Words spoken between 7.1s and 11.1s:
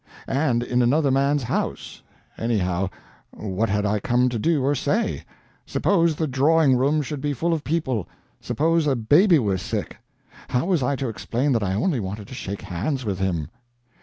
be full of people,—suppose a baby were sick, how was I to